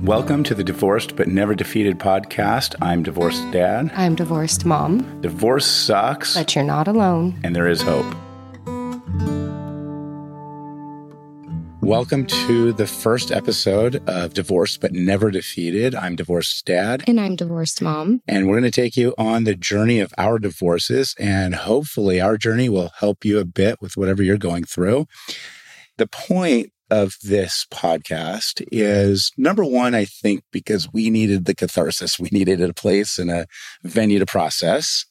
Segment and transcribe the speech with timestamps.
[0.00, 2.74] Welcome to the Divorced But Never Defeated podcast.
[2.82, 3.90] I'm divorced dad.
[3.94, 7.38] I'm divorced mom, Divorce sucks, but you're not alone.
[7.42, 8.04] and there is hope.
[11.80, 15.94] Welcome to the first episode of Divorced But Never Defeated.
[15.94, 18.20] I'm divorced dad, And I'm divorced mom.
[18.28, 21.14] and we're going to take you on the journey of our divorces.
[21.18, 25.06] And hopefully, our journey will help you a bit with whatever you're going through.
[25.96, 28.68] The point of this podcast mm-hmm.
[28.72, 33.30] is number one, I think, because we needed the catharsis, we needed a place and
[33.30, 33.46] a
[33.82, 35.04] venue to process.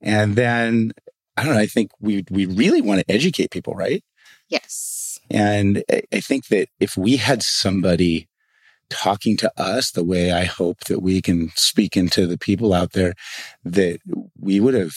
[0.00, 0.92] And then
[1.36, 4.02] I don't know, I think we we really want to educate people, right?
[4.48, 5.18] Yes.
[5.30, 8.28] And I- I think that if we had somebody
[8.88, 12.92] talking to us the way I hope that we can speak into the people out
[12.92, 13.14] there,
[13.64, 13.98] that
[14.38, 14.94] we would have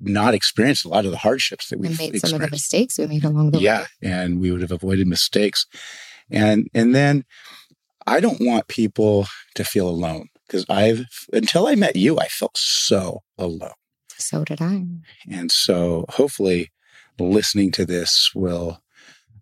[0.00, 3.06] not experienced a lot of the hardships that We made some of the mistakes we
[3.06, 3.86] made along the Yeah, way.
[4.02, 5.66] Yeah, and we would have avoided mistakes.
[6.30, 7.24] And and then
[8.06, 12.56] I don't want people to feel alone because I've until I met you, I felt
[12.56, 13.72] so alone.
[14.18, 14.84] So did I.
[15.30, 16.72] And so hopefully
[17.18, 18.80] listening to this will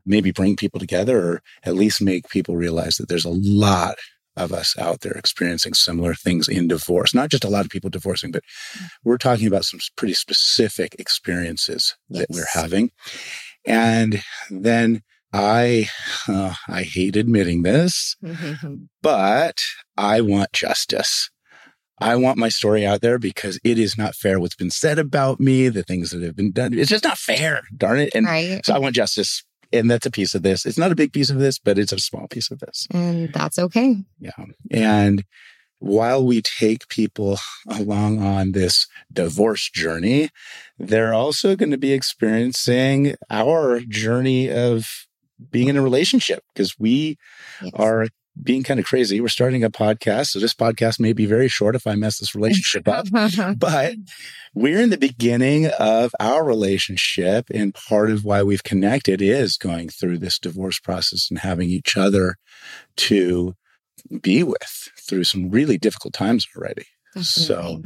[0.07, 3.97] maybe bring people together or at least make people realize that there's a lot
[4.37, 7.15] of us out there experiencing similar things in divorce.
[7.15, 8.43] Not just a lot of people divorcing, but
[9.05, 12.91] we're talking about some pretty specific experiences that we're having.
[13.67, 15.89] And then I,
[16.29, 18.17] uh, I hate admitting this,
[19.03, 19.59] but
[19.97, 21.31] I want justice.
[22.01, 25.41] I want my story out there because it is not fair what's been said about
[25.41, 26.75] me, the things that have been done.
[26.75, 28.15] It's just not fair, darn it.
[28.15, 28.65] And right.
[28.65, 29.45] so I want justice.
[29.75, 30.65] And that's a piece of this.
[30.65, 32.87] It's not a big piece of this, but it's a small piece of this.
[32.91, 33.97] And that's okay.
[34.21, 34.31] Yeah.
[34.71, 35.25] And
[35.79, 40.31] while we take people along on this divorce journey,
[40.79, 44.89] they're also going to be experiencing our journey of
[45.51, 47.19] being in a relationship because we
[47.63, 47.73] Yes.
[47.75, 48.07] are
[48.43, 49.21] being kind of crazy.
[49.21, 50.29] We're starting a podcast.
[50.29, 53.07] So this podcast may be very short if I mess this relationship up.
[53.59, 53.95] But
[54.55, 57.47] we're in the beginning of our relationship.
[57.53, 61.97] And part of why we've connected is going through this divorce process and having each
[61.97, 62.37] other
[62.97, 63.55] to
[64.21, 66.87] be with through some really difficult times already.
[67.23, 67.83] So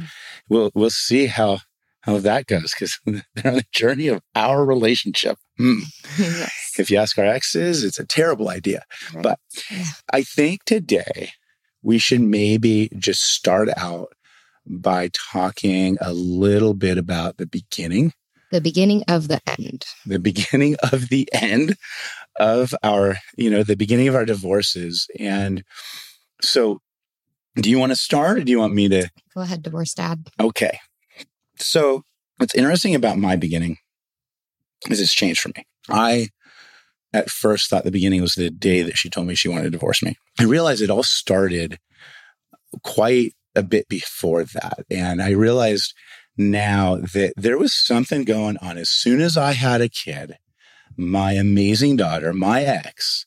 [0.49, 1.59] we'll we'll see how
[2.01, 5.37] how that goes because they're on the journey of our relationship.
[5.57, 5.79] Hmm.
[6.17, 6.73] yes.
[6.79, 8.83] If you ask our exes, it's a terrible idea.
[9.13, 9.23] Right.
[9.23, 9.39] But
[9.69, 9.85] Yeah.
[10.13, 11.31] I think today
[11.81, 14.13] we should maybe just start out
[14.65, 18.13] by talking a little bit about the beginning,
[18.51, 19.85] The beginning of the end.
[20.05, 21.75] the beginning of the end
[22.39, 25.07] of our, you know, the beginning of our divorces.
[25.19, 25.63] And
[26.41, 26.79] so,
[27.55, 29.09] do you want to start or do you want me to?
[29.35, 30.27] Go ahead, divorced dad.
[30.39, 30.79] Okay.
[31.59, 32.03] So,
[32.37, 33.77] what's interesting about my beginning
[34.89, 35.65] is it's changed for me.
[35.89, 36.29] I
[37.13, 39.69] at first thought the beginning was the day that she told me she wanted to
[39.71, 40.15] divorce me.
[40.39, 41.79] I realized it all started
[42.83, 44.85] quite a bit before that.
[44.91, 45.93] And I realized
[46.37, 48.77] now that there was something going on.
[48.77, 50.37] As soon as I had a kid,
[50.95, 53.25] my amazing daughter, my ex,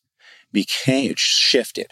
[0.52, 1.88] became shifted.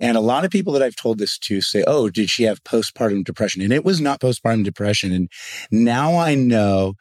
[0.00, 2.64] And a lot of people that I've told this to say, Oh, did she have
[2.64, 3.62] postpartum depression?
[3.62, 5.12] And it was not postpartum depression.
[5.12, 5.28] And
[5.70, 6.94] now I know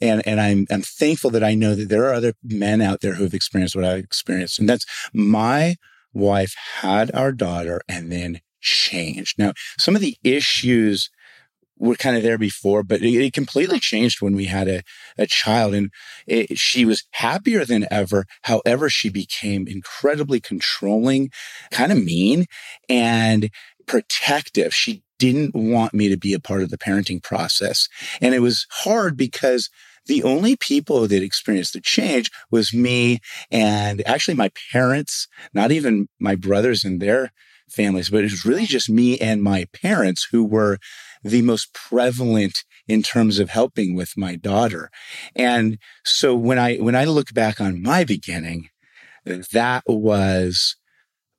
[0.00, 3.14] and and I'm I'm thankful that I know that there are other men out there
[3.14, 4.58] who have experienced what I've experienced.
[4.58, 5.76] And that's my
[6.12, 9.38] wife had our daughter and then changed.
[9.38, 11.10] Now, some of the issues
[11.78, 14.82] were kind of there before, but it, it completely changed when we had a,
[15.18, 15.74] a child.
[15.74, 15.90] And
[16.26, 18.26] it, she was happier than ever.
[18.42, 21.30] However, she became incredibly controlling,
[21.70, 22.46] kind of mean,
[22.88, 23.50] and
[23.86, 24.74] protective.
[24.74, 27.88] She didn't want me to be a part of the parenting process.
[28.20, 29.70] And it was hard because
[30.06, 33.18] the only people that experienced the change was me
[33.50, 37.32] and actually my parents, not even my brothers and their
[37.68, 40.78] families, but it was really just me and my parents who were
[41.26, 44.90] the most prevalent in terms of helping with my daughter.
[45.34, 48.68] And so when I, when I look back on my beginning,
[49.24, 50.76] that was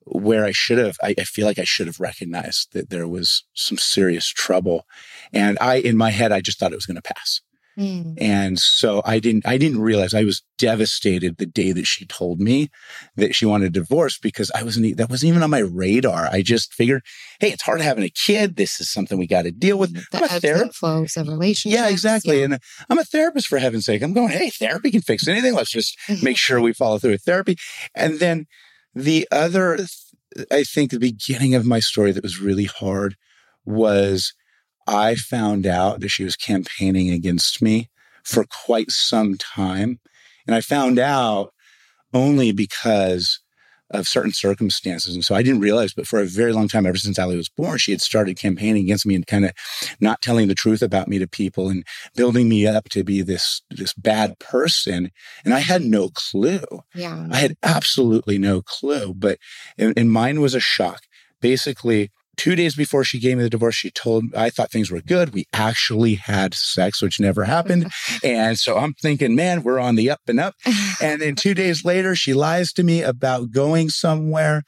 [0.04, 3.44] where I should have, I, I feel like I should have recognized that there was
[3.54, 4.84] some serious trouble.
[5.32, 7.40] And I, in my head, I just thought it was going to pass.
[7.78, 8.14] Mm.
[8.20, 12.40] And so I didn't, I didn't realize I was devastated the day that she told
[12.40, 12.70] me
[13.16, 16.26] that she wanted a divorce because I wasn't, that wasn't even on my radar.
[16.26, 17.02] I just figured,
[17.38, 18.56] Hey, it's hard having a kid.
[18.56, 19.94] This is something we got to deal with.
[19.94, 20.78] The I'm a therapist.
[20.78, 21.80] flows of relationships.
[21.80, 22.38] Yeah, exactly.
[22.38, 22.44] Yeah.
[22.46, 22.58] And
[22.90, 24.02] I'm a therapist for heaven's sake.
[24.02, 25.54] I'm going, Hey, therapy can fix anything.
[25.54, 27.56] Let's just make sure we follow through with therapy.
[27.94, 28.46] And then
[28.94, 29.78] the other,
[30.50, 33.14] I think the beginning of my story that was really hard
[33.64, 34.32] was
[34.88, 37.90] I found out that she was campaigning against me
[38.24, 40.00] for quite some time.
[40.46, 41.52] And I found out
[42.14, 43.40] only because
[43.90, 45.14] of certain circumstances.
[45.14, 47.48] And so I didn't realize, but for a very long time, ever since Ali was
[47.48, 49.52] born, she had started campaigning against me and kind of
[50.00, 51.84] not telling the truth about me to people and
[52.14, 55.10] building me up to be this, this bad person.
[55.44, 56.64] And I had no clue.
[56.94, 57.28] Yeah.
[57.30, 59.38] I had absolutely no clue, but,
[59.76, 61.02] and, and mine was a shock.
[61.40, 65.02] Basically, two days before she gave me the divorce, she told I thought things were
[65.02, 65.34] good.
[65.34, 67.92] We actually had sex, which never happened.
[68.24, 70.54] and so I'm thinking, man, we're on the up and up.
[71.00, 74.64] And then two days later, she lies to me about going somewhere.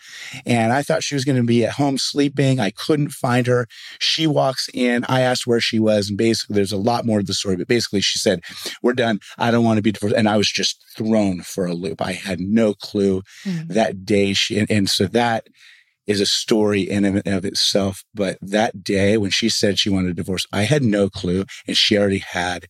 [0.46, 2.60] And I thought she was going to be at home sleeping.
[2.60, 3.66] I couldn't find her.
[3.98, 5.04] She walks in.
[5.08, 6.08] I asked where she was.
[6.08, 8.42] And basically, there's a lot more to the story, but basically, she said,
[8.82, 9.18] We're done.
[9.38, 10.14] I don't want to be divorced.
[10.16, 12.00] And I was just thrown for a loop.
[12.00, 13.68] I had no clue Mm.
[13.68, 14.32] that day.
[14.34, 15.46] She, and, and so that,
[16.10, 18.02] is a story in and of itself.
[18.12, 21.44] But that day when she said she wanted a divorce, I had no clue.
[21.68, 22.66] And she already had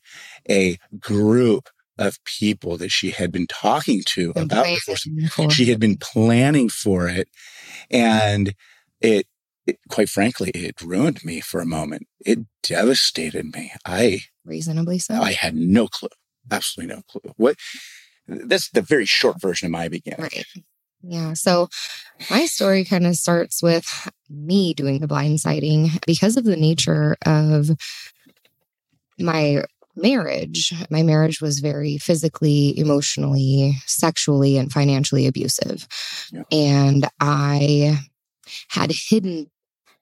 [0.48, 5.54] a group of people that she had been talking to Been about divorce.
[5.54, 7.28] She had been planning for it.
[7.90, 8.54] And
[9.00, 9.26] it,
[9.66, 12.06] it, quite frankly, it ruined me for a moment.
[12.24, 13.72] It devastated me.
[13.86, 15.14] I, reasonably so.
[15.14, 16.08] I had no clue.
[16.50, 17.32] Absolutely no clue.
[17.36, 17.56] What,
[18.26, 20.20] that's the very short version of my beginning.
[20.20, 20.44] Right.
[21.02, 21.32] Yeah.
[21.32, 21.68] So
[22.30, 27.16] my story kind of starts with me doing the blind blindsiding because of the nature
[27.24, 27.70] of
[29.18, 29.64] my
[29.96, 30.74] marriage.
[30.90, 35.86] My marriage was very physically, emotionally, sexually, and financially abusive.
[36.32, 36.42] Yeah.
[36.52, 37.98] And I
[38.68, 39.50] had hidden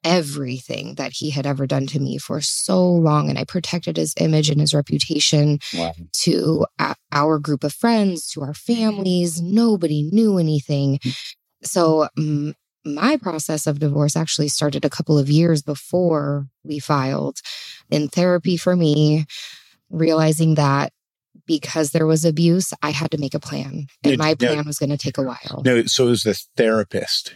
[0.03, 4.13] everything that he had ever done to me for so long and i protected his
[4.17, 5.93] image and his reputation Wow.
[6.13, 6.65] to
[7.11, 9.41] our group of friends, to our families.
[9.41, 10.99] Nobody knew anything.
[11.63, 12.53] So, mm,
[12.85, 17.39] my process of divorce actually started a couple of years before we filed
[17.89, 19.25] in therapy for me,
[19.89, 20.91] realizing that
[21.45, 23.87] because there was abuse, I had to make a plan.
[24.03, 24.47] And No, my no.
[24.47, 25.61] plan was going to take a while.
[25.65, 27.33] No, so it was the therapist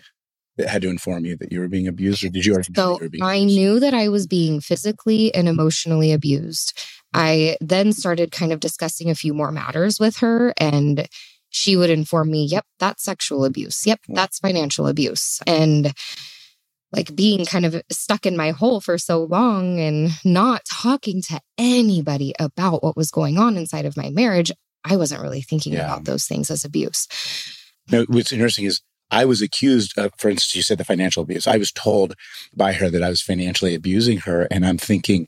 [0.58, 2.98] that had to inform you that you were being abused, or did you already know
[2.98, 3.56] So you I abused?
[3.56, 6.78] knew that I was being physically and emotionally abused.
[7.14, 11.08] I then started kind of discussing a few more matters with her, and
[11.50, 13.86] she would inform me, yep, that's sexual abuse.
[13.86, 15.40] Yep, that's financial abuse.
[15.46, 15.94] And
[16.92, 21.40] like being kind of stuck in my hole for so long and not talking to
[21.58, 24.52] anybody about what was going on inside of my marriage,
[24.84, 25.86] I wasn't really thinking Yeah.
[25.86, 27.08] about those things as abuse.
[27.92, 28.82] No, what's interesting is
[29.14, 31.46] I was accused of, for instance, you said the financial abuse.
[31.48, 32.16] I was told
[32.56, 34.48] by her that I was financially abusing her.
[34.52, 35.28] And I'm thinking,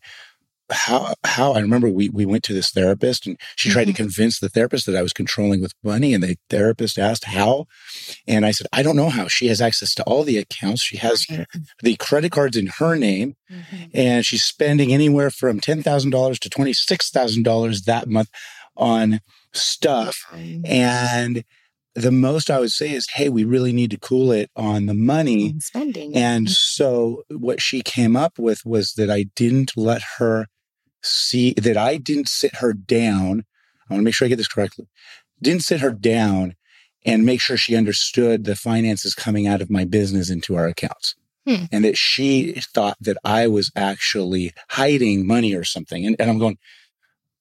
[0.72, 3.98] how, how, I remember we, we went to this therapist and she tried to Mhm.
[3.98, 6.12] convince the therapist that I was controlling with money.
[6.16, 7.68] And the therapist asked how.
[8.28, 9.28] And I said, I don't know how.
[9.28, 10.82] She has access to all the accounts.
[10.82, 11.28] She has
[11.84, 13.90] the credit cards in her name Mhm.
[13.94, 18.30] and she's spending anywhere from $10,000 to $26,000 that month
[18.76, 19.22] on
[19.54, 20.18] stuff.
[20.66, 21.44] And
[21.96, 24.94] the most I would say is, hey, we really need to cool it on the
[24.94, 25.52] money.
[25.52, 26.16] And spending.
[26.16, 30.48] And so what she came up with was that I didn't let her
[31.02, 33.46] see, that I didn't sit her down.
[33.90, 34.88] I want to make sure I get this correctly.
[35.42, 36.56] Didn't sit her down
[37.06, 41.16] and make sure she understood the finances coming out of my business into our accounts.
[41.48, 41.66] Hmm.
[41.72, 46.06] And that she thought that I was actually hiding money or something.
[46.06, 46.58] And, and I'm going,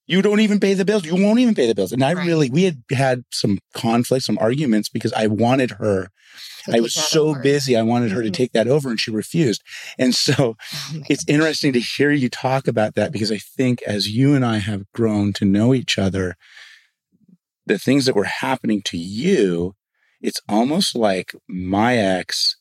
[0.06, 1.04] you don't even pay the bills.
[1.04, 1.92] You won't even pay the bills.
[1.92, 2.26] And I Right.
[2.26, 6.08] really, we had had some conflict, some arguments because I wanted her.
[6.70, 7.40] I was so over.
[7.40, 7.76] busy.
[7.76, 8.34] I wanted her to Mhm.
[8.34, 9.62] take that over and she refused.
[9.98, 10.56] And so
[11.10, 14.58] it's interesting to hear you talk about that because I think as you and I
[14.58, 16.36] have grown to know each other,
[17.66, 19.74] the things that were happening to you,
[20.20, 22.56] it's almost like my ex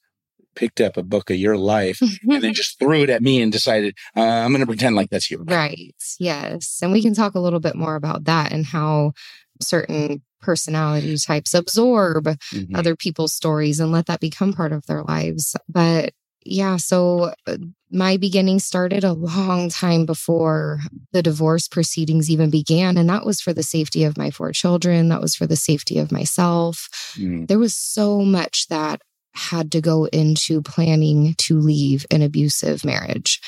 [0.55, 3.51] picked up a book of your life and then just threw it at me and
[3.51, 5.43] decided, uh, I'm going to pretend like that's you.
[5.43, 5.95] Right.
[6.19, 6.79] Yes.
[6.81, 9.13] And we can talk a little bit more about that and how
[9.61, 12.75] certain personality types absorb Mhm.
[12.77, 15.55] other people's stories and let that become part of their lives.
[15.69, 16.13] But
[16.45, 17.57] yeah, so uh,
[17.89, 20.81] my beginning started a long time before
[21.13, 22.97] the divorce proceedings even began.
[22.97, 25.97] And that was for the safety of my four children, that was for the safety
[25.97, 26.89] of myself.
[27.15, 27.47] Mm.
[27.47, 29.01] There was so much that
[29.33, 33.41] had to go into planning to leave an abusive marriage.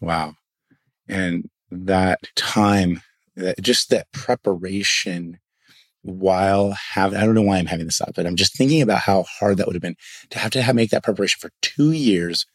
[0.00, 0.34] Wow.
[1.08, 3.02] And that time,
[3.36, 5.38] that just that preparation
[6.02, 8.98] while having, I don't know why I'm having this thought, but I'm just thinking about
[8.98, 9.96] how hard that would have been
[10.30, 12.46] to have to have, make that preparation for two years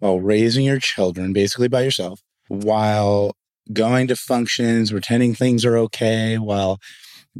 [0.00, 3.36] while raising your children basically by yourself, while
[3.72, 6.78] going to functions, pretending things are okay, while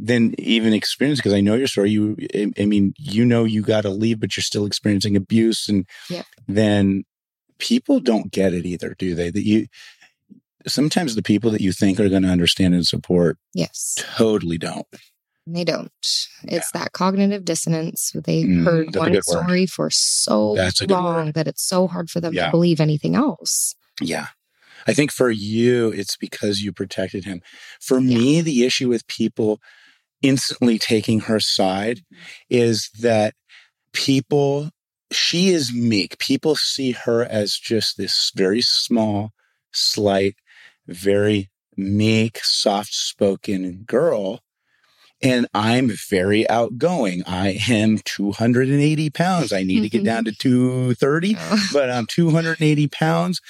[0.01, 2.15] then even experience, because I know your story, you,
[2.57, 5.67] I- mean, you know, you got to leave, but you're still experiencing abuse.
[5.67, 6.25] And Yep.
[6.47, 7.03] then
[7.57, 9.29] people don't get it either, do they?
[9.29, 9.67] That you,
[10.67, 13.95] sometimes the people that you think are going to understand and support Yes.
[13.97, 14.87] totally don't.
[15.47, 15.91] They don't.
[16.43, 18.11] It's that cognitive dissonance.
[18.13, 19.43] They Mm, heard one good word.
[19.43, 20.55] story for so
[20.87, 22.45] long that it's so hard for them Yeah.
[22.45, 23.73] to believe anything else.
[23.99, 24.27] Yeah.
[24.87, 27.41] I think for you, it's because you protected him.
[27.81, 29.59] For me, the issue with people
[30.21, 32.01] instantly taking her side
[32.49, 33.33] is that
[33.93, 34.69] people,
[35.11, 36.17] she is meek.
[36.19, 39.31] People see her as just this very small,
[39.71, 40.35] slight,
[40.87, 44.41] very meek, soft spoken girl.
[45.21, 47.23] And I'm very outgoing.
[47.27, 49.51] I am 280 pounds.
[49.51, 51.67] I need to get down to 230 Oh.
[51.73, 53.41] but I'm 280 pounds.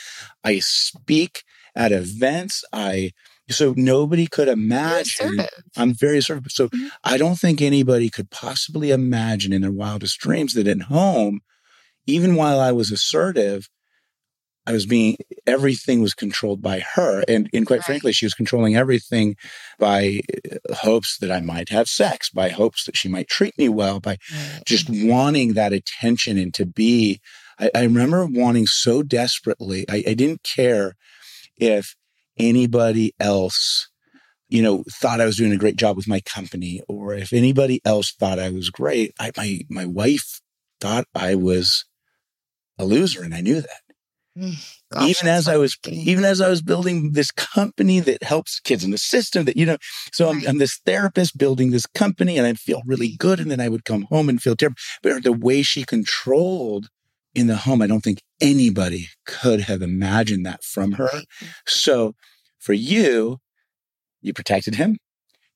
[0.44, 1.44] I speak
[1.76, 2.64] at events.
[2.74, 3.12] I
[3.50, 5.38] so nobody could imagine.
[5.78, 6.52] I'm very assertive.
[6.52, 6.90] So Mhm.
[7.04, 11.42] I don't think anybody could possibly imagine in their wildest dreams that at home,
[12.08, 13.70] even while I was assertive,
[14.66, 17.86] I was being everything was controlled by her, and and quite Right.
[17.86, 19.36] frankly, she was controlling everything
[19.80, 23.68] by uh, hopes that I might have sex, by hopes that she might treat me
[23.70, 24.62] well, by Right.
[24.66, 27.20] just wanting that attention and to be.
[27.60, 29.86] I, I remember wanting so desperately.
[29.90, 30.96] I, I didn't care
[31.58, 31.96] if
[32.40, 33.90] anybody else,
[34.48, 37.82] you know, thought I was doing a great job with my company, or if anybody
[37.86, 39.14] else thought I was great.
[39.20, 40.42] I, my my wife
[40.82, 41.86] thought I was
[42.78, 43.82] a loser, and I knew that
[44.38, 48.60] mm, Gosh, even as I was even as I was building this company that helps
[48.60, 49.78] kids in the system that you know
[50.12, 50.50] so I'm, Right.
[50.50, 53.86] I'm this therapist building this company and I'd feel really good and then I would
[53.86, 56.90] come home and feel terrible but the way she controlled
[57.36, 61.10] in the home I don't think anybody could have imagined that from her.
[61.68, 62.16] So
[62.60, 63.40] for you
[64.22, 64.98] you protected him.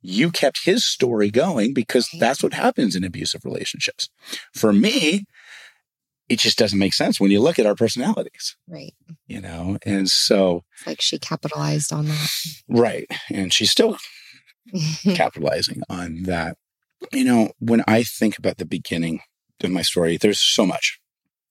[0.01, 4.09] You kept his story going because that's what happens in abusive relationships.
[4.53, 5.23] For me
[6.29, 8.93] it just doesn't make sense when you look at our personalities Right.
[9.27, 9.77] you know?
[9.85, 12.29] And so It's like she capitalized on that.
[12.69, 13.05] right.
[13.29, 13.97] And she's still
[15.15, 16.57] capitalizing on that.
[17.11, 19.19] You know when i think about the beginning
[19.61, 20.99] of my story there's so much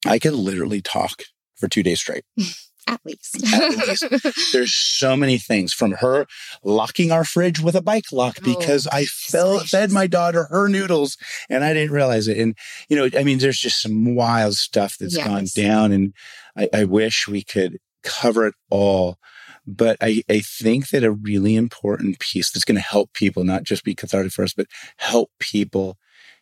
[0.05, 1.23] i could literally talk
[1.55, 2.23] for two days straight
[2.85, 3.41] At least.
[3.53, 4.51] At least.
[4.51, 6.25] there's so many things from her
[6.65, 10.67] locking our fridge with a bike lock Oh, because i fell, fed my daughter her
[10.67, 11.17] noodles
[11.49, 12.57] and i didn't realize it and
[12.89, 16.13] you know i mean there's just some wild stuff that's gone down and
[16.57, 19.17] I, I wish we could cover it all
[19.65, 23.63] but I, I think that a really important piece that's going to help people not
[23.63, 24.67] just be cathartic for us but
[24.97, 25.97] help people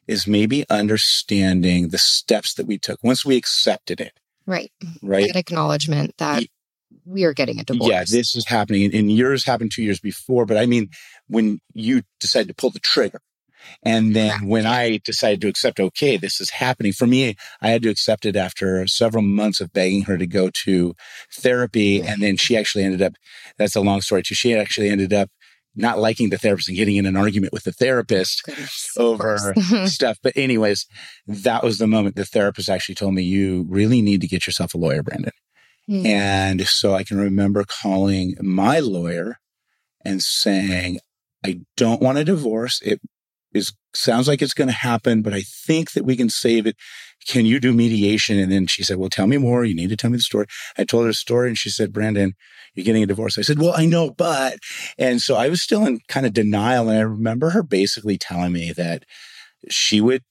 [0.08, 4.14] is maybe understanding the steps that we took once we accepted it
[4.46, 4.72] right.
[5.02, 6.44] right That acknowledgement that
[7.06, 7.90] we are getting a divorce.
[7.90, 8.94] yeah, this is happening.
[8.94, 10.46] And yours happened two years before.
[10.46, 10.90] But I mean,
[11.28, 13.22] when you decided to pull the trigger,
[13.84, 17.84] and then when I decided to accept, okay, this is happening for me, I had
[17.84, 20.96] to accept it after several months of begging her to go to
[21.32, 22.02] therapy.
[22.02, 23.14] And then she actually ended up,
[23.58, 24.36] that's a long story too.
[24.36, 25.30] She actually ended up
[25.76, 28.44] not liking the therapist and getting in an argument with the therapist
[28.98, 29.54] over
[29.86, 30.18] stuff.
[30.22, 30.86] But, anyways,
[31.28, 34.74] that was the moment the therapist actually told me, you really need to get yourself
[34.74, 35.32] a lawyer, Brandon.
[35.88, 36.06] Hmm.
[36.06, 39.40] And so I can remember calling my lawyer
[40.06, 41.00] and saying,
[41.46, 42.82] I don't want a divorce.
[42.84, 43.02] It
[43.54, 46.76] is sounds like it's going to happen, but I think that we can save it.
[47.28, 48.40] Can you do mediation?
[48.40, 49.64] And then she said, Well, tell me more.
[49.64, 50.48] You need to tell me the story.
[50.78, 52.34] I told her the story and she said, Brandon,
[52.74, 53.38] you're getting a divorce.
[53.38, 54.58] I said, Well, I know, but
[54.98, 56.90] and so I was still in kind of denial.
[56.90, 59.04] And I remember her basically telling me that
[59.70, 60.24] she would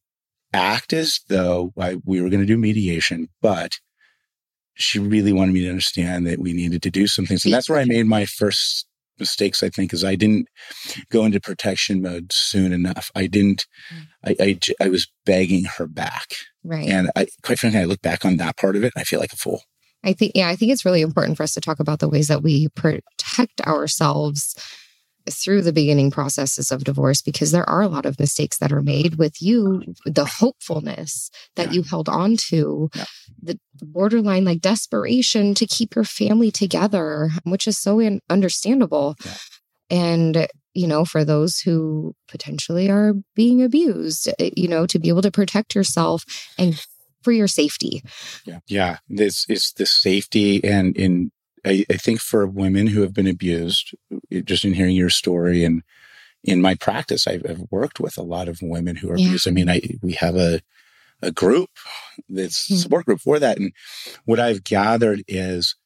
[0.52, 3.78] act as though I, we were going to do mediation, but
[4.75, 7.44] she really wanted me to understand that we needed to do some things.
[7.44, 8.87] And that's where I made my first
[9.18, 10.49] mistakes, I think, is I didn't
[11.11, 13.11] go into protection mode soon enough.
[13.14, 14.59] I didn't, mm.
[14.80, 16.32] I I was begging her back.
[16.64, 16.88] Right.
[16.88, 18.93] And I, quite frankly, I look back on that part of it.
[18.97, 19.62] I feel like a fool.
[20.02, 22.29] I think, yeah, I think it's really important for us to talk about the ways
[22.29, 24.55] that we protect ourselves
[25.29, 28.81] through the beginning processes of divorce because there are a lot of mistakes that are
[28.81, 31.73] made with you, the hopefulness that Yeah.
[31.75, 33.05] you held on to, Yeah.
[33.43, 39.17] the borderline like desperation to keep your family together, which is so in- understandable.
[39.25, 39.35] Yeah.
[39.90, 45.08] And, you know, for those who potentially are being abused, eh, you know, to be
[45.08, 46.24] able to protect yourself
[46.58, 46.84] and
[47.22, 48.02] for your safety.
[48.44, 48.60] Yeah.
[48.66, 48.98] Yeah.
[49.08, 51.32] This is the safety and in,
[51.66, 53.94] I, I think for women who have been abused,
[54.44, 55.82] just in hearing your story and
[56.42, 59.26] in my practice, I've, I've worked with a lot of women who are Yeah.
[59.26, 59.46] abused.
[59.46, 60.60] I mean, I, we have a,
[61.20, 61.68] a group
[62.30, 62.76] that's Hmm.
[62.76, 63.58] support group for that.
[63.58, 63.72] And
[64.24, 65.76] what I've gathered is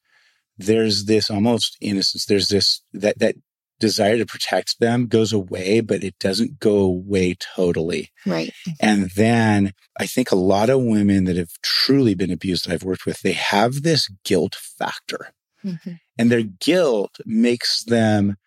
[0.57, 2.23] there's this almost innocence.
[2.25, 3.35] There's this, that, that
[3.79, 8.09] desire to protect them goes away, but it doesn't go away totally.
[8.25, 8.53] Right.
[8.79, 12.83] And then I think a lot of women that have truly been abused that I've
[12.83, 15.33] worked with, they have this guilt factor.
[15.63, 15.99] Mhm.
[16.17, 18.37] And their guilt makes them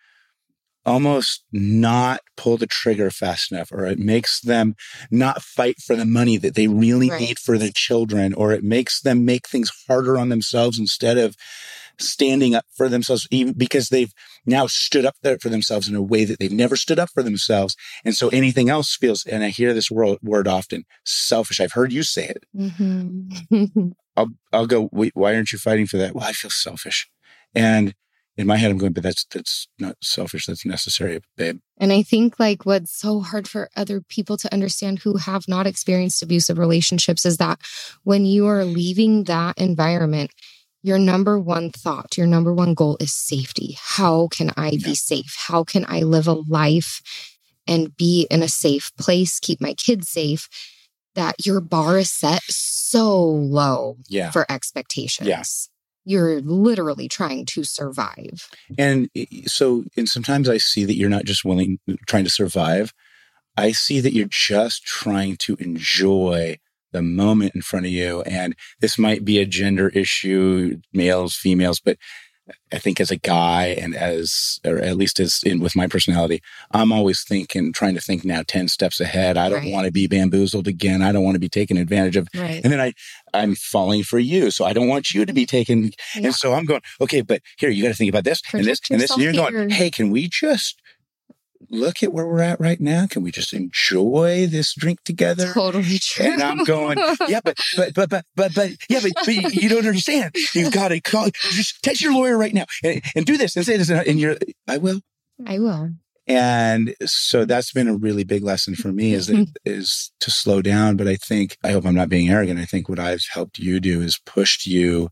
[0.87, 4.75] almost not pull the trigger fast enough, or it makes them
[5.11, 7.21] not fight for the money that they really Right.
[7.21, 11.37] need for their children, or it makes them make things harder on themselves instead of
[12.01, 14.13] standing up for themselves, even because they've
[14.47, 17.23] now stood up there for themselves in a way that they've never stood up for
[17.23, 17.77] themselves.
[18.05, 21.61] And so anything else feels, and I hear this word, word often, selfish.
[21.61, 22.45] I've heard you say it.
[22.57, 23.93] Mhm.
[24.17, 26.15] I'll, I'll go, wait, why aren't you fighting for that?
[26.15, 27.09] Well, I feel selfish.
[27.55, 27.95] And
[28.37, 30.47] in my head, I'm going, but that's, that's not selfish.
[30.47, 31.59] That's necessary, babe.
[31.77, 35.67] And I think like what's so hard for other people to understand who have not
[35.67, 37.61] experienced abusive relationships is that
[38.05, 40.31] when you are leaving that environment,
[40.83, 43.77] your number one thought, your number one goal is safety.
[43.81, 44.89] How can I Yeah.
[44.89, 45.35] be safe?
[45.49, 47.01] How can I live a life
[47.67, 50.49] and be in a safe place, keep my kids safe?
[51.15, 54.31] That your bar is set so low Yeah.
[54.31, 55.29] for expectations.
[55.29, 55.69] Yes.
[56.05, 58.49] You're literally trying to survive.
[58.79, 62.95] And eh, so, and sometimes I see that you're not just willing, trying to survive.
[63.57, 66.59] I see that you're just trying to enjoy
[66.93, 68.23] the moment in front of you.
[68.23, 71.99] And this might be a gender issue, males, females, but
[72.73, 76.41] I think as a guy and as, or at least as in with my personality,
[76.73, 79.37] I'm always thinking, trying to think now 10 steps ahead.
[79.37, 79.73] I don't Right.
[79.73, 81.03] want to be bamboozled again.
[81.03, 82.27] I don't want to be taken advantage of.
[82.35, 82.63] Right.
[82.65, 82.95] And then I,
[83.35, 84.51] I'm falling for you.
[84.51, 85.91] So I don't want you to be taken.
[86.17, 86.29] Yeah.
[86.29, 88.81] And so I'm going, okay, but here, you got to think about this and this
[88.81, 89.11] Protect and this.
[89.11, 90.81] And you're yourself going, hey, can we just
[91.71, 93.07] look at where we're at right now?
[93.07, 95.53] Can we just enjoy this drink together?
[95.53, 96.27] Totally true.
[96.27, 96.99] And I'm going,
[97.29, 100.35] yeah, but, but, but, but, but, but, yeah, but, but you- don't understand.
[100.55, 103.67] You've got to call, just text your lawyer right now and, and do this and
[103.67, 103.91] say this.
[103.91, 105.01] And you're, I will.
[105.47, 105.91] I will.
[106.27, 110.61] And so that's been a really big lesson for me is that, is to slow
[110.63, 110.97] down.
[110.97, 112.61] But I think, I hope I'm not being arrogant.
[112.61, 115.09] I think what I've helped you do is pushed you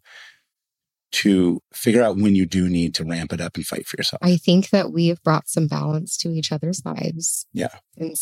[1.17, 4.21] to figure out when you do need to ramp it up and fight for yourself.
[4.23, 7.47] I think that we have brought some balance to each other's lives.
[7.55, 7.75] Yeah.
[7.97, 8.15] In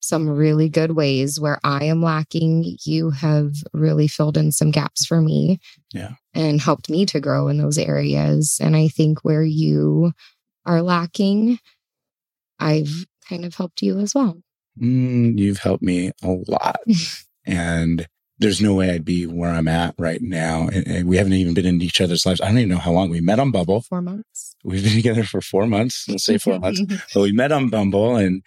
[0.00, 5.06] some really good ways where I am lacking, you have really filled in some gaps
[5.06, 5.60] for me.
[5.92, 6.14] Yeah.
[6.34, 8.58] And helped me to grow in those areas.
[8.60, 10.12] And I think where you
[10.66, 11.60] are lacking,
[12.58, 14.42] I've kind of helped you as well.
[14.80, 16.80] Mm, you've helped me a lot.
[17.46, 18.08] and
[18.42, 20.68] there's no way I'd be where I'm at right now.
[20.68, 22.40] And, and we haven't even been in each other's lives.
[22.40, 23.80] I don't even know how long we met on Bumble.
[23.82, 24.54] Four months.
[24.64, 26.06] We've been together for four months.
[26.08, 26.82] Let's say four months.
[27.14, 28.42] But we met on Bumble and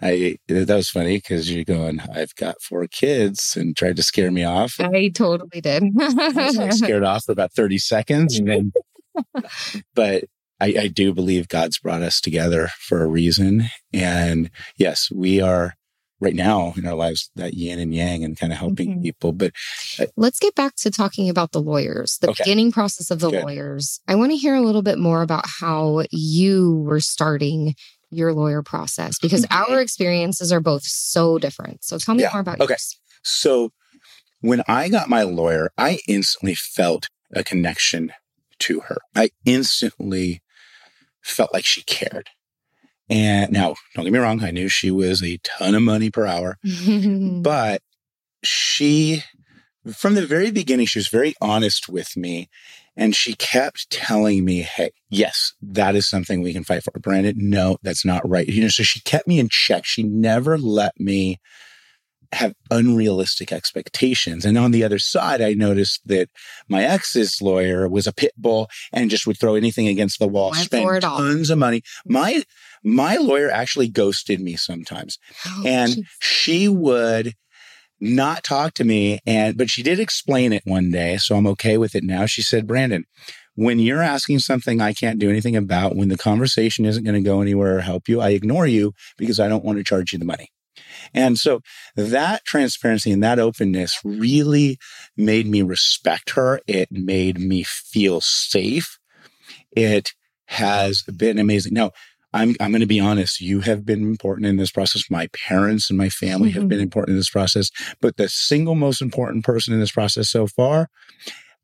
[0.00, 4.30] I, that was funny because you're going, I've got four kids and tried to scare
[4.30, 4.78] me off.
[4.78, 5.82] I totally did.
[6.00, 8.38] I was like scared off for about 30 seconds.
[8.38, 8.72] And then,
[9.94, 10.24] but
[10.60, 13.64] I, I do believe God's brought us together for a reason.
[13.92, 15.74] And yes, we are
[16.20, 19.02] right now in our lives that yin and yang and kind of helping Mhm.
[19.02, 19.32] people.
[19.32, 19.52] But
[20.16, 22.42] Let's get back to talking about the lawyers, the Okay.
[22.44, 23.42] beginning process of the Good.
[23.42, 24.00] lawyers.
[24.08, 27.74] I want to hear a little bit more about how you were starting
[28.10, 29.54] your lawyer process because Okay.
[29.54, 31.84] our experiences are both so different.
[31.84, 32.30] So tell me Yeah.
[32.32, 32.72] more about Okay.
[32.72, 32.96] yours.
[33.22, 33.70] so
[34.40, 38.12] when I got my lawyer, I instantly felt a connection
[38.60, 38.98] to her.
[39.14, 40.40] I instantly
[41.22, 42.30] felt like she cared.
[43.10, 46.26] And now, don't get me wrong, I knew she was a ton of money per
[46.26, 46.58] hour.
[47.42, 47.80] but
[48.44, 49.22] she
[49.94, 52.48] from the very beginning she was very honest with me
[52.96, 57.34] and she kept telling me hey yes that is something we can fight for brandon
[57.36, 60.92] no that's not right you know so she kept me in check she never let
[61.00, 61.40] me
[62.32, 66.28] have unrealistic expectations and on the other side i noticed that
[66.68, 70.50] my ex's lawyer was a pit bull and just would throw anything against the wall
[70.50, 71.16] Went spend for it all.
[71.18, 72.42] tons of money my
[72.84, 75.18] my lawyer actually ghosted me sometimes.
[75.46, 76.04] Oh, and geez.
[76.20, 77.34] she would
[78.00, 81.76] not talk to me and but she did explain it one day so i'm okay
[81.76, 82.26] with it now.
[82.26, 83.04] She said brandon
[83.56, 87.28] when you're asking something i can't do anything about when the conversation isn't going to
[87.28, 90.18] go anywhere or help you i ignore you because i don't want to charge you
[90.20, 90.52] the money.
[91.14, 91.60] And so
[91.96, 94.78] that transparency and that openness really
[95.16, 96.60] made me respect her.
[96.66, 98.98] It made me feel safe.
[99.72, 100.10] It
[100.46, 101.74] has been amazing.
[101.74, 101.92] Now
[102.38, 103.40] I'm I'm going to be honest.
[103.40, 105.10] You have been important in this process.
[105.10, 106.84] My parents and my family have been mm-hmm.
[106.84, 107.70] important in this process.
[108.00, 110.88] But the single most important person in this process so far,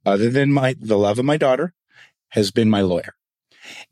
[0.05, 1.73] other than my the love of my daughter,
[2.31, 3.15] has been my lawyer.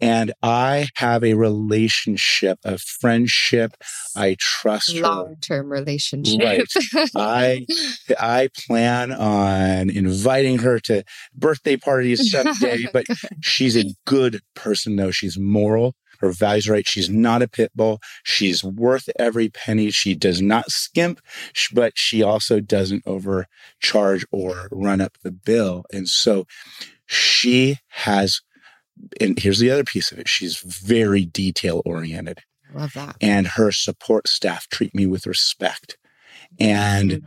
[0.00, 3.72] And I have a relationship, a friendship.
[4.16, 6.40] I trust long term relationship.
[6.40, 7.10] Right.
[7.16, 7.66] I
[8.18, 13.06] I plan on inviting her to birthday parties someday, but
[13.40, 15.10] she's a good person though.
[15.10, 15.94] She's moral.
[16.22, 16.88] Her values are right.
[16.88, 18.00] She's not a pit bull.
[18.22, 19.90] She's worth every penny.
[19.90, 21.20] She does not skimp,
[21.74, 25.85] but she also doesn't overcharge or run up the bill.
[25.92, 26.46] And so
[27.06, 28.40] she has
[29.20, 32.38] and here's the other piece of it she's very detail oriented
[32.74, 33.16] Love that.
[33.20, 35.96] and her support staff treat me with respect
[36.61, 37.22] and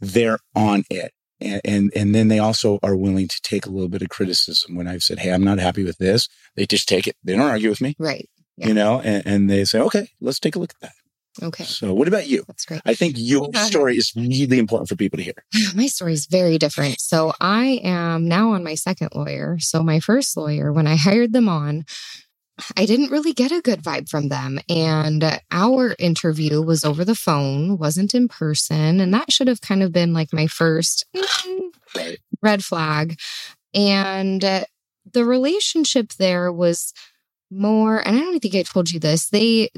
[0.00, 3.88] they're on it and, and and then they also are willing to take a little
[3.88, 7.06] bit of criticism when i've said hey i'm not happy with this they just take
[7.06, 8.28] it they don't argue with me Right.
[8.56, 8.68] Yeah.
[8.68, 10.92] you know and, and they say okay let's take a look at that
[11.42, 11.64] Okay.
[11.64, 12.80] so what about you That's great.
[12.84, 15.34] i think your story is really important for people to hear
[15.74, 17.00] My story is very different.
[17.00, 19.58] So I am now on my second lawyer.
[19.58, 21.84] So my first lawyer, when I hired them on,
[22.76, 24.60] I didn't really get a good vibe from them.
[24.68, 29.00] And our interview was over the phone, wasn't in person.
[29.00, 31.70] And that should have kind of been like my first mm,
[32.40, 33.18] red flag.
[33.74, 34.64] And uh,
[35.12, 36.92] the relationship there was
[37.54, 39.28] more, and I don't think I told you this.
[39.28, 39.70] They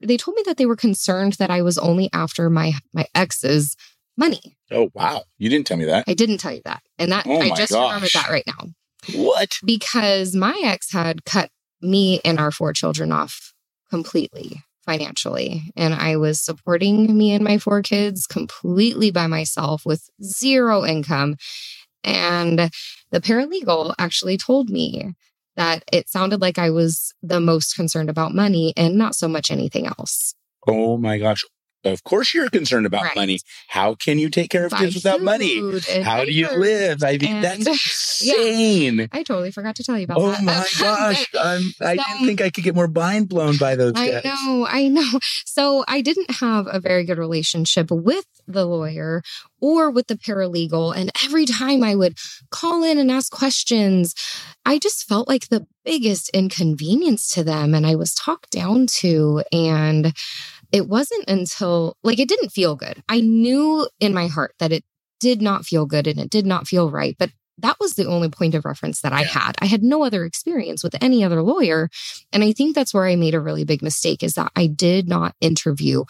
[0.00, 3.76] they told me that they were concerned that I was only after my my ex's
[4.16, 4.56] money.
[4.70, 6.82] oh wow you didn't tell me that I didn't tell you that.
[6.98, 7.88] And that Oh I just gosh.
[7.88, 8.68] remembered that right now.
[9.14, 11.50] what Because my ex had cut
[11.80, 13.52] me and our four children off
[13.90, 15.62] completely financially.
[15.76, 21.36] And I was supporting me and my four kids completely by myself with zero income.
[22.04, 22.70] And
[23.12, 25.14] the paralegal actually told me
[25.56, 29.50] that it sounded like I was the most concerned about money and not so much
[29.50, 30.34] anything else.
[30.66, 31.44] oh my gosh
[31.84, 33.16] of course you're concerned about Right.
[33.16, 35.60] money how can you take care of Buy kids without money
[36.02, 38.34] how do you live i mean and- that's Yeah.
[38.34, 40.40] insane I totally forgot to tell you about Oh that.
[40.40, 41.26] Oh my gosh.
[41.38, 44.24] I'm, I So- didn't think I could get more mind blown by those I guys.
[44.24, 45.18] know, I know.
[45.44, 49.22] So I didn't have a very good relationship with the lawyer
[49.60, 50.94] or with the paralegal.
[50.96, 52.16] And every time I would
[52.50, 54.14] call in and ask questions,
[54.64, 57.74] I just felt like the biggest inconvenience to them.
[57.74, 59.42] And I was talked down to.
[59.52, 60.12] And
[60.72, 63.02] it wasn't until, like, it didn't feel good.
[63.08, 64.84] I knew in my heart that it
[65.20, 67.14] did not feel good and it did not feel right.
[67.18, 69.52] But that was the only point of reference that I had.
[69.60, 71.90] I had no other experience with any other lawyer.
[72.32, 75.08] And I think that's where I made a really big mistake is that I did
[75.08, 76.04] not interview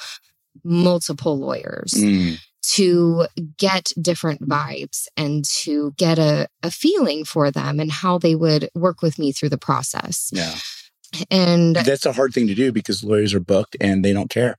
[0.64, 2.38] multiple lawyers Mm,
[2.74, 3.26] to
[3.58, 8.70] get different vibes and to get a, a feeling for them and how they would
[8.74, 10.30] work with me through the process.
[10.32, 10.54] yeah.
[11.30, 14.56] And That's a hard thing to do because lawyers are booked and they don't care.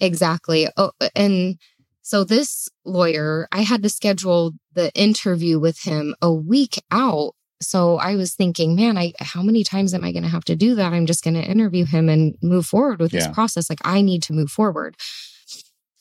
[0.00, 0.68] Exactly.
[0.76, 1.58] Oh, and
[2.02, 7.32] so this lawyer, I had to schedule the interview with him a week out.
[7.62, 10.56] So I was thinking, man, I how many times am I going to have to
[10.56, 10.92] do that?
[10.92, 13.20] I'm just going to interview him and move forward with Yeah.
[13.20, 13.70] this process.
[13.70, 14.96] Like I need to move forward.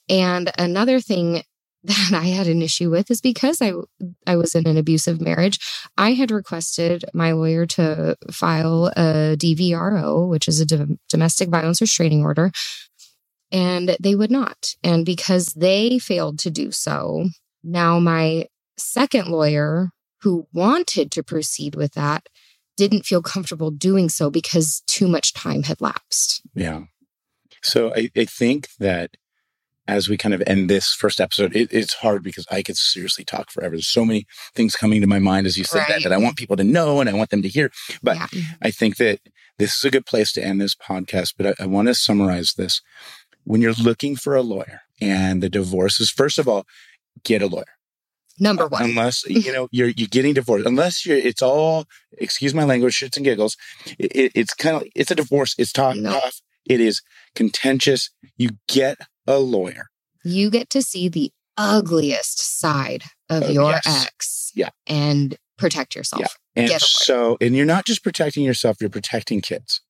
[0.09, 1.43] And another thing
[1.83, 3.73] that I had an issue with is because I
[4.25, 5.59] I was in an abusive marriage,
[5.97, 11.81] I had requested my lawyer to file a DVRO, which is a dom- domestic violence
[11.81, 12.51] restraining order,
[13.51, 14.75] and they would not.
[14.83, 17.29] And because they failed to do so,
[17.63, 19.91] now my second lawyer
[20.21, 22.27] who wanted to proceed with that
[22.77, 26.41] didn't feel comfortable doing so because too much time had lapsed.
[26.55, 26.83] Yeah.
[27.61, 29.11] So I, I think that
[29.87, 33.25] as we kind of end this first episode, it, it's hard because I could seriously
[33.25, 33.75] talk forever.
[33.75, 36.03] There's so many things coming to my mind as you said that Right.
[36.03, 37.69] that I want people to know and I want them to hear.
[38.01, 38.27] But yeah.
[38.27, 38.53] Mm-hmm.
[38.61, 39.19] I think that
[39.59, 42.53] this is a good place to end this podcast, but I, I want to summarize
[42.57, 42.81] this.
[43.43, 46.65] When you're looking for a lawyer and the divorce is, first of all,
[47.25, 47.65] get a lawyer.
[48.39, 48.83] Number one.
[48.83, 51.85] Unless, you know, you're, you're getting divorced, unless you're, it's all,
[52.17, 53.57] excuse my language, shits and giggles.
[53.99, 55.55] It, it- it's kind of, it's a divorce.
[55.57, 55.97] It's tough.
[55.97, 56.13] No.
[56.13, 56.41] tough.
[56.65, 57.01] It is
[57.35, 58.09] contentious.
[58.37, 59.85] You get a lawyer.
[60.25, 64.05] you get to see the ugliest side of Oh, your yes.
[64.07, 64.69] ex Yeah.
[64.87, 66.21] and protect yourself.
[66.21, 66.27] Yeah.
[66.55, 69.81] And Get so, and you're not just protecting yourself, you're protecting kids.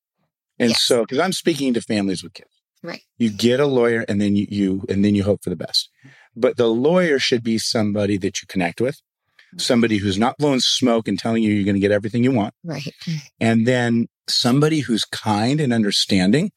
[0.59, 0.81] And Yes.
[0.81, 2.49] so, because I'm speaking to families with kids.
[2.85, 3.01] Right.
[3.17, 5.89] you get a lawyer and then you, you and then you hope for the best
[6.35, 9.59] but the lawyer should be somebody that you connect with mm-hmm.
[9.59, 12.53] somebody who's not blowing smoke and telling you you're going to get everything you want
[12.61, 12.93] Right.
[13.39, 16.51] and then somebody who's kind and understanding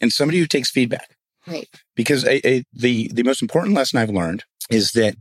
[0.00, 1.68] and somebody who takes feedback Right.
[1.96, 5.14] because a, a, the the most important lesson i've learned is that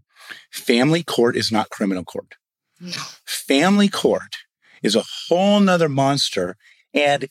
[0.51, 2.35] family court is not criminal court
[2.79, 2.91] No.
[3.25, 4.35] family court
[4.83, 6.55] is a whole nother monster
[6.93, 7.27] and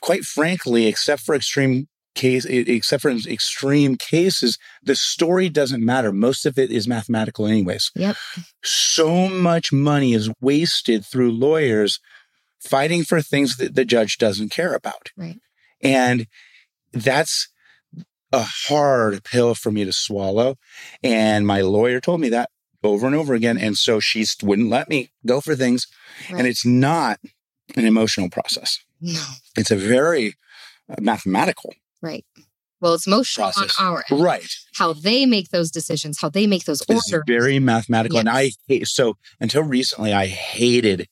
[0.00, 6.44] quite frankly except for extreme case except for extreme cases the story doesn't matter most
[6.44, 8.16] of it is mathematical anyways Yep.
[8.62, 11.98] so much money is wasted through lawyers
[12.60, 15.38] fighting for things that the judge doesn't care about Right.
[15.82, 16.26] and
[16.92, 17.48] that's
[18.32, 20.56] a hard pill for me to swallow
[21.02, 22.48] and my lawyer told me that
[22.82, 25.86] over and over again and so she wouldn't let me go for things
[26.30, 26.38] Right.
[26.38, 27.20] and it's not
[27.76, 29.22] an emotional process no.
[29.56, 30.34] it's a very
[30.90, 32.24] uh, mathematical Right.
[32.80, 33.78] Well, it's emotional Process.
[33.78, 34.20] on our end.
[34.20, 37.24] right How they make those decisions, how they make those it's orders.
[37.28, 41.06] very mathematical and i hate so until recently i hated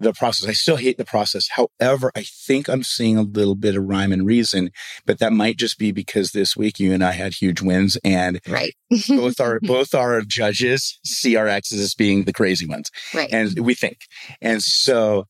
[0.00, 0.48] the process.
[0.48, 1.48] I still hate the process.
[1.50, 4.70] However, I think I'm seeing a little bit of rhyme and reason,
[5.06, 8.40] but that might just be because this week you and I had huge wins and
[8.48, 8.74] right.
[9.08, 12.90] both our both our judges see our exes as being the crazy ones.
[13.14, 13.32] Right.
[13.32, 13.98] And we think.
[14.40, 15.26] And so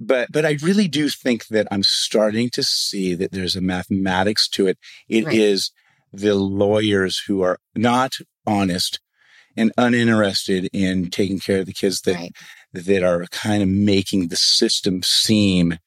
[0.00, 4.48] but but I really do think that I'm starting to see that there's a mathematics
[4.50, 4.78] to it.
[5.08, 5.36] It Right.
[5.36, 5.70] is
[6.12, 8.14] the lawyers who are not
[8.46, 8.98] honest
[9.60, 12.32] and uninterested in taking care of the kids that right.
[12.72, 15.78] that are kind of making the system seem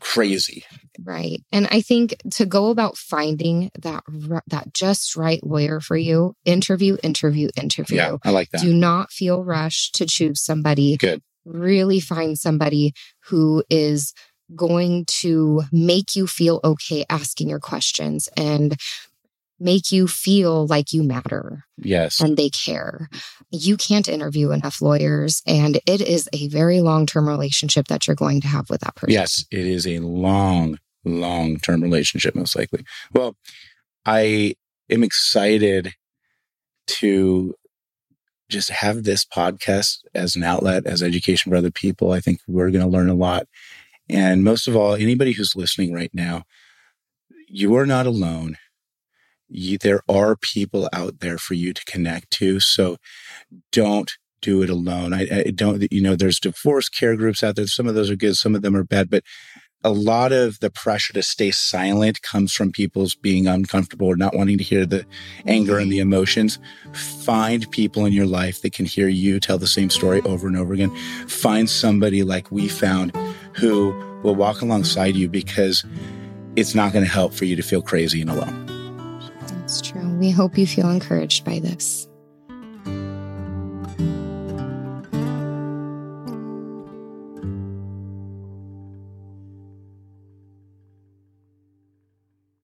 [0.00, 0.64] crazy.
[1.02, 1.42] Right.
[1.52, 4.02] And I think to go about finding that
[4.46, 7.96] that just right lawyer for you, interview, interview, interview.
[7.96, 8.62] Yeah, I like that.
[8.62, 10.96] Do not feel rushed to choose somebody.
[10.96, 11.22] Good.
[11.44, 12.92] Really find somebody
[13.26, 14.14] who is
[14.54, 18.76] going to make you feel okay asking your questions and
[19.58, 22.20] make you feel like you matter yes.
[22.20, 23.08] and they care.
[23.50, 28.16] You can't interview enough lawyers, and it is a very long term relationship that you're
[28.16, 29.12] going to have with that person.
[29.12, 32.84] Yes, it is a long, long term relationship, most likely.
[33.12, 33.36] Well,
[34.04, 34.54] I
[34.90, 35.94] am excited
[36.86, 37.54] to
[38.48, 42.12] just have this podcast as an outlet, as education for other people.
[42.12, 43.46] I think we're going to learn a lot.
[44.08, 46.44] And most of all, anybody who's listening right now,
[47.48, 48.56] you are not alone.
[49.48, 52.60] You, there are people out there for you to connect to.
[52.60, 52.96] So
[53.72, 55.12] don't do it alone.
[55.12, 57.66] I, I don't, you know, there's divorce care groups out there.
[57.66, 59.22] Some of those are good, some of them are bad, but
[59.84, 64.34] a lot of the pressure to stay silent comes from people's being uncomfortable or not
[64.34, 65.06] wanting to hear the
[65.46, 66.12] anger and the mm-hmm.
[66.12, 66.58] emotions.
[66.92, 70.56] Find people in your life that can hear you tell the same story over and
[70.56, 70.94] over again.
[71.28, 73.16] Find somebody like we found
[73.52, 75.84] who will walk alongside you because
[76.56, 78.75] it's not going to help for you to feel crazy and alone.
[79.66, 80.08] That's true.
[80.16, 82.06] We hope you feel encouraged by this.